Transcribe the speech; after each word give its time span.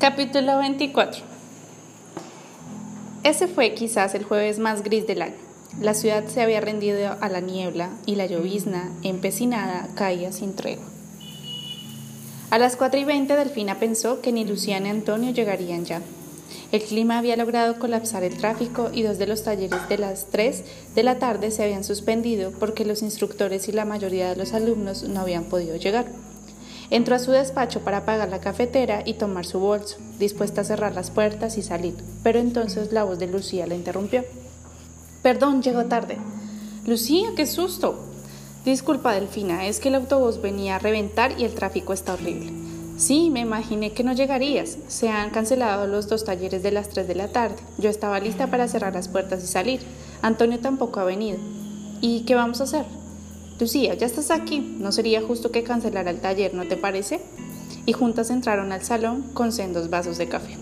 Capítulo 0.00 0.56
24 0.56 1.20
Ese 3.22 3.48
fue 3.48 3.74
quizás 3.74 4.14
el 4.14 4.24
jueves 4.24 4.58
más 4.58 4.82
gris 4.82 5.06
del 5.06 5.20
año. 5.20 5.34
La 5.78 5.92
ciudad 5.92 6.24
se 6.26 6.40
había 6.40 6.62
rendido 6.62 7.18
a 7.20 7.28
la 7.28 7.40
niebla 7.40 7.90
y 8.06 8.14
la 8.14 8.24
llovizna, 8.24 8.90
empecinada, 9.02 9.88
caía 9.94 10.32
sin 10.32 10.56
tregua. 10.56 10.86
A 12.48 12.56
las 12.56 12.76
4 12.76 12.98
y 12.98 13.04
20 13.04 13.36
Delfina 13.36 13.78
pensó 13.78 14.22
que 14.22 14.32
ni 14.32 14.46
Luciana 14.46 14.84
ni 14.84 14.88
Antonio 14.88 15.32
llegarían 15.32 15.84
ya. 15.84 16.00
El 16.72 16.82
clima 16.82 17.18
había 17.18 17.36
logrado 17.36 17.78
colapsar 17.78 18.24
el 18.24 18.38
tráfico 18.38 18.88
y 18.94 19.02
dos 19.02 19.18
de 19.18 19.26
los 19.26 19.44
talleres 19.44 19.86
de 19.90 19.98
las 19.98 20.28
3 20.30 20.64
de 20.94 21.02
la 21.02 21.18
tarde 21.18 21.50
se 21.50 21.62
habían 21.62 21.84
suspendido 21.84 22.52
porque 22.52 22.86
los 22.86 23.02
instructores 23.02 23.68
y 23.68 23.72
la 23.72 23.84
mayoría 23.84 24.30
de 24.30 24.36
los 24.36 24.54
alumnos 24.54 25.02
no 25.02 25.20
habían 25.20 25.44
podido 25.44 25.76
llegar. 25.76 26.06
Entró 26.90 27.14
a 27.14 27.20
su 27.20 27.30
despacho 27.30 27.80
para 27.80 27.98
apagar 27.98 28.28
la 28.28 28.40
cafetera 28.40 29.02
y 29.06 29.14
tomar 29.14 29.46
su 29.46 29.60
bolso, 29.60 29.96
dispuesta 30.18 30.62
a 30.62 30.64
cerrar 30.64 30.94
las 30.94 31.12
puertas 31.12 31.56
y 31.56 31.62
salir, 31.62 31.94
pero 32.24 32.40
entonces 32.40 32.92
la 32.92 33.04
voz 33.04 33.20
de 33.20 33.28
Lucía 33.28 33.66
la 33.68 33.76
interrumpió. 33.76 34.24
Perdón, 35.22 35.62
llego 35.62 35.84
tarde. 35.84 36.16
Lucía, 36.86 37.28
qué 37.36 37.46
susto. 37.46 38.00
Disculpa, 38.64 39.14
Delfina, 39.14 39.66
es 39.66 39.78
que 39.78 39.88
el 39.88 39.94
autobús 39.94 40.42
venía 40.42 40.76
a 40.76 40.78
reventar 40.80 41.38
y 41.38 41.44
el 41.44 41.54
tráfico 41.54 41.92
está 41.92 42.14
horrible. 42.14 42.52
Sí, 42.96 43.30
me 43.30 43.40
imaginé 43.40 43.92
que 43.92 44.04
no 44.04 44.12
llegarías. 44.12 44.76
Se 44.88 45.08
han 45.08 45.30
cancelado 45.30 45.86
los 45.86 46.08
dos 46.08 46.24
talleres 46.24 46.62
de 46.62 46.70
las 46.70 46.90
3 46.90 47.08
de 47.08 47.14
la 47.14 47.28
tarde. 47.28 47.56
Yo 47.78 47.88
estaba 47.88 48.20
lista 48.20 48.48
para 48.48 48.68
cerrar 48.68 48.92
las 48.92 49.08
puertas 49.08 49.42
y 49.42 49.46
salir. 49.46 49.80
Antonio 50.20 50.58
tampoco 50.58 51.00
ha 51.00 51.04
venido. 51.04 51.38
¿Y 52.02 52.24
qué 52.26 52.34
vamos 52.34 52.60
a 52.60 52.64
hacer? 52.64 52.84
Lucía, 53.60 53.92
ya 53.92 54.06
estás 54.06 54.30
aquí, 54.30 54.60
no 54.78 54.90
sería 54.90 55.20
justo 55.20 55.50
que 55.50 55.62
cancelara 55.62 56.10
el 56.10 56.20
taller, 56.20 56.54
¿no 56.54 56.66
te 56.66 56.78
parece? 56.78 57.20
Y 57.84 57.92
juntas 57.92 58.30
entraron 58.30 58.72
al 58.72 58.82
salón 58.82 59.22
con 59.34 59.52
sendos 59.52 59.90
vasos 59.90 60.16
de 60.16 60.28
café. 60.28 60.56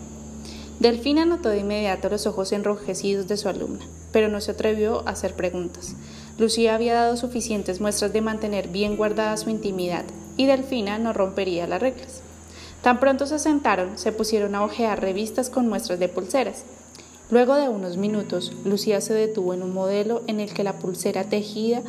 Delfina 0.81 1.25
notó 1.25 1.49
de 1.49 1.61
inmediato 1.61 2.09
los 2.09 2.27
ojos 2.27 2.51
enrojecidos 2.51 3.29
de 3.29 3.37
su 3.37 3.49
alumna, 3.49 3.85
pero 4.11 4.29
no 4.29 4.41
se 4.41 4.51
atrevió 4.51 5.07
a 5.07 5.13
hacer 5.13 5.35
preguntas. 5.35 5.95
Lucía 6.39 6.75
había 6.75 6.95
dado 6.95 7.17
suficientes 7.17 7.81
muestras 7.81 8.13
de 8.13 8.21
mantener 8.21 8.67
bien 8.67 8.97
guardada 8.97 9.37
su 9.37 9.49
intimidad, 9.49 10.05
y 10.37 10.47
Delfina 10.47 10.99
no 10.99 11.13
rompería 11.13 11.69
las 11.69 11.81
reglas. 11.81 12.21
Tan 12.83 12.99
pronto 12.99 13.27
se 13.27 13.39
sentaron, 13.39 13.97
se 13.97 14.11
pusieron 14.11 14.57
a 14.57 14.65
hojear 14.65 15.01
revistas 15.01 15.51
con 15.51 15.69
muestras 15.69 16.01
de 16.01 16.09
pulseras. 16.09 16.65
Luego 17.31 17.55
de 17.55 17.69
unos 17.69 17.97
minutos, 17.97 18.53
Lucía 18.65 19.01
se 19.01 19.15
detuvo 19.15 19.55
en 19.55 19.63
un 19.63 19.75
modelo 19.75 20.23
en 20.27 20.41
el 20.41 20.53
que 20.53 20.65
la 20.65 20.79
pulsera 20.79 21.25
tejida 21.25 21.83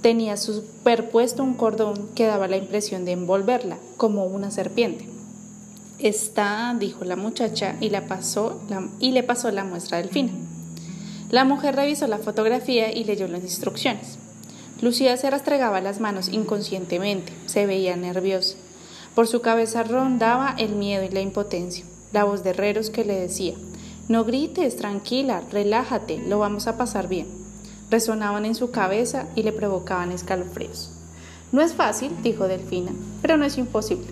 tenía 0.00 0.36
superpuesto 0.36 1.42
un 1.42 1.54
cordón 1.54 2.08
que 2.14 2.26
daba 2.26 2.48
la 2.48 2.56
impresión 2.56 3.04
de 3.04 3.12
envolverla, 3.12 3.78
como 3.96 4.24
una 4.26 4.50
serpiente. 4.50 5.08
Está, 5.98 6.74
dijo 6.78 7.04
la 7.04 7.16
muchacha 7.16 7.76
y, 7.80 7.90
la 7.90 8.06
pasó, 8.06 8.60
y 9.00 9.10
le 9.12 9.24
pasó 9.24 9.50
la 9.50 9.64
muestra 9.64 9.98
del 9.98 10.10
fin. 10.10 10.30
La 11.30 11.44
mujer 11.44 11.74
revisó 11.74 12.06
la 12.06 12.18
fotografía 12.18 12.92
y 12.92 13.04
leyó 13.04 13.26
las 13.26 13.42
instrucciones. 13.42 14.18
Lucía 14.80 15.16
se 15.16 15.28
rastregaba 15.28 15.80
las 15.80 15.98
manos 15.98 16.28
inconscientemente, 16.28 17.32
se 17.46 17.66
veía 17.66 17.96
nerviosa. 17.96 18.56
Por 19.16 19.26
su 19.26 19.40
cabeza 19.40 19.82
rondaba 19.82 20.54
el 20.56 20.76
miedo 20.76 21.02
y 21.04 21.08
la 21.08 21.20
impotencia, 21.20 21.84
la 22.12 22.22
voz 22.22 22.44
de 22.44 22.50
herreros 22.50 22.90
que 22.90 23.04
le 23.04 23.18
decía, 23.18 23.54
no 24.08 24.24
grites, 24.24 24.76
tranquila, 24.76 25.42
relájate, 25.50 26.18
lo 26.18 26.38
vamos 26.38 26.68
a 26.68 26.78
pasar 26.78 27.08
bien 27.08 27.37
resonaban 27.90 28.44
en 28.44 28.54
su 28.54 28.70
cabeza 28.70 29.26
y 29.34 29.42
le 29.42 29.52
provocaban 29.52 30.12
escalofríos. 30.12 30.92
No 31.50 31.62
es 31.62 31.72
fácil, 31.72 32.14
dijo 32.22 32.46
Delfina, 32.46 32.92
pero 33.22 33.36
no 33.36 33.44
es 33.44 33.56
imposible. 33.56 34.08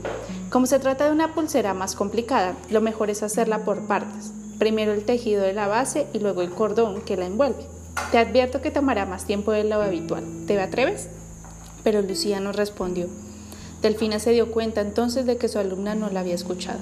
Como 0.51 0.67
se 0.67 0.79
trata 0.79 1.05
de 1.05 1.13
una 1.13 1.35
pulsera 1.35 1.75
más 1.75 1.95
complicada, 1.95 2.55
lo 2.71 2.81
mejor 2.81 3.11
es 3.11 3.23
hacerla 3.23 3.59
por 3.59 3.87
partes. 3.87 4.33
Primero 4.59 4.95
el 4.95 5.05
tejido 5.05 5.43
de 5.43 5.53
la 5.53 5.67
base 5.67 6.07
y 6.15 6.19
luego 6.19 6.41
el 6.41 6.51
cordón 6.51 7.03
que 7.03 7.17
la 7.17 7.27
envuelve. 7.27 7.67
Te 8.11 8.19
advierto 8.19 8.63
que 8.63 8.71
tomará 8.71 9.05
más 9.05 9.27
tiempo 9.27 9.53
de 9.53 9.65
lo 9.65 9.83
habitual. 9.83 10.25
¿Te 10.47 10.59
atreves? 10.61 11.09
Pero 11.85 12.01
Lucía 12.01 12.41
no 12.41 12.53
respondió. 12.53 13.09
Delfina 13.83 14.19
se 14.19 14.31
dio 14.31 14.51
cuenta 14.51 14.81
entonces 14.81 15.27
de 15.27 15.37
que 15.37 15.49
su 15.49 15.59
alumna 15.59 15.95
no 15.95 16.09
la 16.09 16.21
había 16.21 16.35
escuchado. 16.35 16.81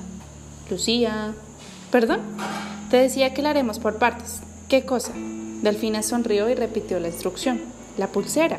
Lucía. 0.70 1.34
¿Perdón? 1.90 2.20
Te 2.90 2.98
decía 2.98 3.34
que 3.34 3.42
la 3.42 3.50
haremos 3.50 3.80
por 3.80 3.96
partes. 3.96 4.40
¿Qué 4.68 4.84
cosa? 4.84 5.12
Delfina 5.64 6.02
sonrió 6.02 6.50
y 6.50 6.54
repitió 6.54 7.00
la 7.00 7.08
instrucción. 7.08 7.58
La 7.96 8.08
pulsera. 8.08 8.58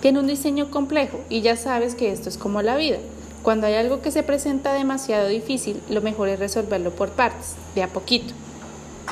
Tiene 0.00 0.20
un 0.20 0.26
diseño 0.26 0.70
complejo 0.70 1.20
y 1.28 1.42
ya 1.42 1.54
sabes 1.54 1.94
que 1.94 2.10
esto 2.10 2.30
es 2.30 2.38
como 2.38 2.62
la 2.62 2.76
vida. 2.76 2.96
Cuando 3.42 3.66
hay 3.66 3.74
algo 3.74 4.00
que 4.00 4.10
se 4.10 4.22
presenta 4.22 4.72
demasiado 4.72 5.28
difícil, 5.28 5.82
lo 5.90 6.00
mejor 6.00 6.30
es 6.30 6.38
resolverlo 6.38 6.92
por 6.92 7.10
partes, 7.10 7.56
de 7.74 7.82
a 7.82 7.88
poquito. 7.88 8.32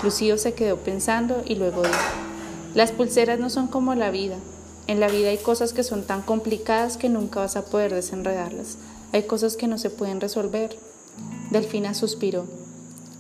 Lucío 0.03 0.39
se 0.39 0.55
quedó 0.55 0.79
pensando 0.79 1.43
y 1.45 1.57
luego 1.57 1.83
dijo, 1.83 1.95
las 2.75 2.93
pulseras 2.93 3.39
no 3.39 3.51
son 3.51 3.67
como 3.67 3.95
la 3.95 4.11
vida. 4.11 4.37
En 4.87 4.99
la 4.99 5.09
vida 5.09 5.29
hay 5.29 5.39
cosas 5.39 5.75
que 5.75 5.83
son 5.83 6.05
tan 6.05 6.23
complicadas 6.23 6.97
que 6.97 7.11
nunca 7.11 7.41
vas 7.41 7.57
a 7.57 7.67
poder 7.67 7.93
desenredarlas. 7.93 8.79
Hay 9.13 9.25
cosas 9.25 9.59
que 9.59 9.69
no 9.69 9.77
se 9.77 9.91
pueden 9.91 10.23
resolver. 10.23 10.79
Delfina 11.51 11.93
suspiró, 11.93 12.47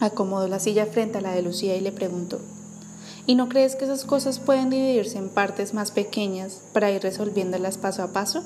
acomodó 0.00 0.48
la 0.48 0.60
silla 0.60 0.86
frente 0.86 1.18
a 1.18 1.20
la 1.20 1.32
de 1.32 1.42
Lucía 1.42 1.76
y 1.76 1.82
le 1.82 1.92
preguntó, 1.92 2.40
¿Y 3.26 3.36
no 3.36 3.48
crees 3.48 3.74
que 3.74 3.84
esas 3.84 4.04
cosas 4.04 4.38
pueden 4.38 4.68
dividirse 4.68 5.16
en 5.16 5.30
partes 5.30 5.72
más 5.72 5.90
pequeñas 5.90 6.60
para 6.74 6.90
ir 6.90 7.00
resolviéndolas 7.02 7.78
paso 7.78 8.02
a 8.02 8.12
paso? 8.12 8.44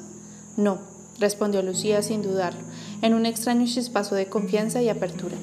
No, 0.56 0.78
respondió 1.18 1.62
Lucía 1.62 2.00
sin 2.02 2.22
dudarlo, 2.22 2.60
en 3.02 3.14
un 3.14 3.26
extraño 3.26 3.66
chispazo 3.66 4.14
de 4.14 4.26
confianza 4.26 4.80
y 4.80 4.88
apertura. 4.88 5.36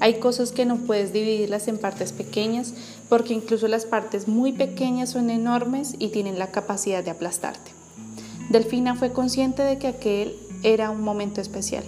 Hay 0.00 0.20
cosas 0.20 0.52
que 0.52 0.64
no 0.64 0.76
puedes 0.76 1.12
dividirlas 1.12 1.68
en 1.68 1.76
partes 1.76 2.12
pequeñas 2.12 2.72
porque 3.10 3.34
incluso 3.34 3.68
las 3.68 3.84
partes 3.84 4.26
muy 4.26 4.52
pequeñas 4.52 5.10
son 5.10 5.28
enormes 5.28 5.94
y 5.98 6.08
tienen 6.08 6.38
la 6.38 6.50
capacidad 6.50 7.04
de 7.04 7.10
aplastarte. 7.10 7.72
Delfina 8.48 8.94
fue 8.94 9.12
consciente 9.12 9.62
de 9.62 9.78
que 9.78 9.88
aquel 9.88 10.34
era 10.62 10.90
un 10.90 11.02
momento 11.02 11.42
especial. 11.42 11.84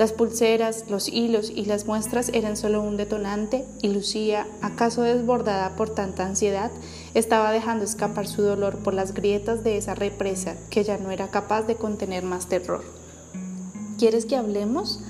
Las 0.00 0.12
pulseras, 0.14 0.86
los 0.88 1.08
hilos 1.08 1.52
y 1.54 1.66
las 1.66 1.84
muestras 1.84 2.30
eran 2.30 2.56
solo 2.56 2.80
un 2.80 2.96
detonante 2.96 3.66
y 3.82 3.88
Lucía, 3.88 4.46
acaso 4.62 5.02
desbordada 5.02 5.76
por 5.76 5.90
tanta 5.90 6.24
ansiedad, 6.24 6.70
estaba 7.12 7.52
dejando 7.52 7.84
escapar 7.84 8.26
su 8.26 8.40
dolor 8.40 8.78
por 8.78 8.94
las 8.94 9.12
grietas 9.12 9.62
de 9.62 9.76
esa 9.76 9.94
represa 9.94 10.56
que 10.70 10.84
ya 10.84 10.96
no 10.96 11.10
era 11.10 11.28
capaz 11.28 11.64
de 11.64 11.74
contener 11.74 12.24
más 12.24 12.46
terror. 12.46 12.82
¿Quieres 13.98 14.24
que 14.24 14.36
hablemos? 14.36 15.00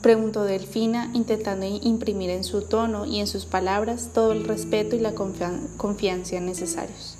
preguntó 0.00 0.44
Delfina, 0.44 1.10
intentando 1.12 1.66
imprimir 1.66 2.30
en 2.30 2.42
su 2.42 2.62
tono 2.62 3.04
y 3.04 3.20
en 3.20 3.26
sus 3.26 3.44
palabras 3.44 4.12
todo 4.14 4.32
el 4.32 4.44
respeto 4.44 4.96
y 4.96 5.00
la 5.00 5.12
confianza 5.12 6.40
necesarios. 6.40 7.18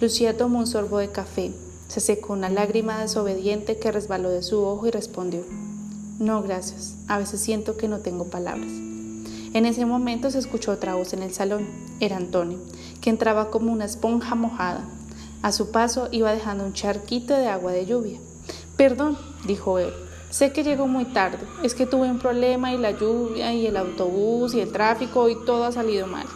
Lucía 0.00 0.36
tomó 0.36 0.58
un 0.58 0.66
sorbo 0.66 0.98
de 0.98 1.12
café, 1.12 1.52
se 1.86 2.00
secó 2.00 2.32
una 2.32 2.50
lágrima 2.50 3.00
desobediente 3.00 3.78
que 3.78 3.92
resbaló 3.92 4.30
de 4.30 4.42
su 4.42 4.60
ojo 4.64 4.88
y 4.88 4.90
respondió 4.90 5.44
no, 6.18 6.42
gracias. 6.42 6.96
A 7.06 7.18
veces 7.18 7.40
siento 7.40 7.76
que 7.76 7.86
no 7.86 8.00
tengo 8.00 8.24
palabras. 8.24 8.70
En 9.54 9.66
ese 9.66 9.86
momento 9.86 10.30
se 10.30 10.38
escuchó 10.38 10.72
otra 10.72 10.96
voz 10.96 11.12
en 11.12 11.22
el 11.22 11.32
salón. 11.32 11.66
Era 12.00 12.16
Antonio, 12.16 12.58
que 13.00 13.10
entraba 13.10 13.50
como 13.50 13.72
una 13.72 13.84
esponja 13.84 14.34
mojada. 14.34 14.84
A 15.42 15.52
su 15.52 15.70
paso 15.70 16.08
iba 16.10 16.32
dejando 16.32 16.64
un 16.64 16.72
charquito 16.72 17.34
de 17.34 17.46
agua 17.46 17.70
de 17.70 17.86
lluvia. 17.86 18.18
Perdón, 18.76 19.16
dijo 19.46 19.78
él. 19.78 19.92
Sé 20.30 20.52
que 20.52 20.64
llegó 20.64 20.88
muy 20.88 21.04
tarde. 21.04 21.46
Es 21.62 21.74
que 21.74 21.86
tuve 21.86 22.10
un 22.10 22.18
problema 22.18 22.72
y 22.74 22.78
la 22.78 22.90
lluvia 22.90 23.54
y 23.54 23.66
el 23.66 23.76
autobús 23.76 24.54
y 24.54 24.60
el 24.60 24.72
tráfico 24.72 25.28
y 25.28 25.36
todo 25.46 25.64
ha 25.64 25.72
salido 25.72 26.08
mal. 26.08 26.26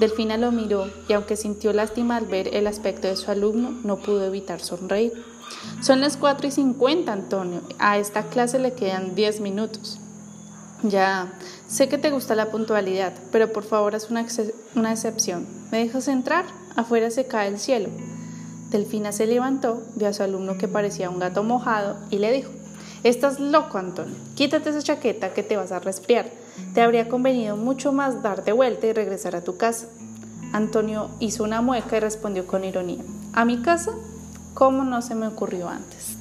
Delfina 0.00 0.38
lo 0.38 0.50
miró 0.50 0.88
y 1.08 1.12
aunque 1.12 1.36
sintió 1.36 1.72
lástima 1.74 2.16
al 2.16 2.26
ver 2.26 2.54
el 2.56 2.66
aspecto 2.66 3.06
de 3.06 3.16
su 3.16 3.30
alumno, 3.30 3.70
no 3.84 3.98
pudo 3.98 4.24
evitar 4.24 4.60
sonreír. 4.60 5.12
Son 5.80 6.00
las 6.00 6.16
4 6.16 6.46
y 6.46 6.50
50, 6.50 7.12
Antonio. 7.12 7.60
A 7.78 7.98
esta 7.98 8.24
clase 8.24 8.58
le 8.58 8.72
quedan 8.72 9.14
10 9.14 9.40
minutos. 9.40 9.98
Ya, 10.82 11.32
sé 11.66 11.88
que 11.88 11.98
te 11.98 12.10
gusta 12.10 12.34
la 12.34 12.50
puntualidad, 12.50 13.14
pero 13.32 13.52
por 13.52 13.64
favor 13.64 13.94
haz 13.94 14.10
una, 14.10 14.26
una 14.74 14.92
excepción. 14.92 15.46
¿Me 15.70 15.78
dejas 15.78 16.08
entrar? 16.08 16.44
Afuera 16.76 17.10
se 17.10 17.26
cae 17.26 17.48
el 17.48 17.58
cielo. 17.58 17.88
Delfina 18.70 19.12
se 19.12 19.26
levantó, 19.26 19.82
vio 19.94 20.08
a 20.08 20.12
su 20.12 20.22
alumno 20.22 20.58
que 20.58 20.68
parecía 20.68 21.08
un 21.08 21.20
gato 21.20 21.42
mojado 21.42 21.96
y 22.10 22.18
le 22.18 22.32
dijo, 22.32 22.50
Estás 23.04 23.38
loco, 23.38 23.76
Antonio. 23.76 24.16
Quítate 24.34 24.70
esa 24.70 24.82
chaqueta 24.82 25.34
que 25.34 25.42
te 25.42 25.58
vas 25.58 25.72
a 25.72 25.78
resfriar. 25.78 26.30
Te 26.72 26.80
habría 26.80 27.08
convenido 27.08 27.54
mucho 27.54 27.92
más 27.92 28.22
darte 28.22 28.52
vuelta 28.52 28.86
y 28.86 28.94
regresar 28.94 29.36
a 29.36 29.44
tu 29.44 29.58
casa. 29.58 29.88
Antonio 30.52 31.10
hizo 31.20 31.44
una 31.44 31.60
mueca 31.60 31.98
y 31.98 32.00
respondió 32.00 32.46
con 32.46 32.64
ironía, 32.64 33.02
¿A 33.34 33.44
mi 33.44 33.60
casa? 33.60 33.92
¿Cómo 34.54 34.84
no 34.84 35.02
se 35.02 35.16
me 35.16 35.26
ocurrió 35.26 35.68
antes? 35.68 36.16